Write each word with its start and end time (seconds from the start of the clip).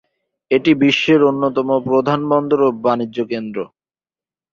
এটি 0.51 0.71
বিশ্বের 0.81 1.21
অন্যতম 1.23 1.69
প্রধান 1.87 2.19
বন্দর, 2.31 2.59
ও 2.61 2.79
বাণিজ্যকেন্দ্র। 2.85 3.57